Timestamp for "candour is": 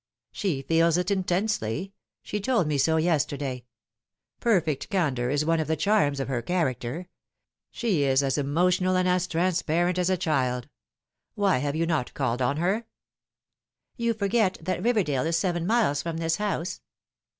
4.89-5.45